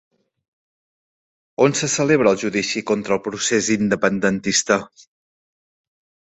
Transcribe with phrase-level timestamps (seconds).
[1.65, 4.81] On se celebra el judici contra el procés independentista?